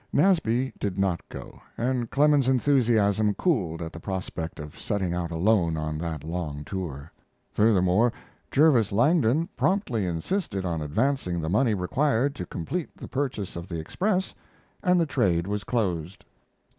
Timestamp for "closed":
15.63-16.25